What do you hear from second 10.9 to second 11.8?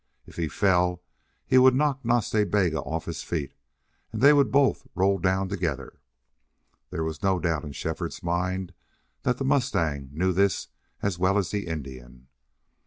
as well as the